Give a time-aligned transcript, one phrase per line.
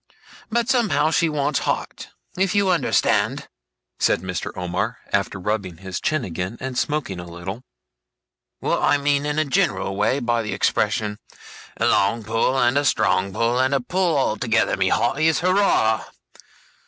[0.49, 2.09] But somehow she wants heart.
[2.35, 3.47] If you understand,'
[3.99, 4.49] said Mr.
[4.57, 7.61] Omer, after rubbing his chin again, and smoking a little,
[8.61, 11.19] 'what I mean in a general way by the expression,
[11.77, 16.05] "A long pull, and a strong pull, and a pull altogether, my hearties, hurrah!"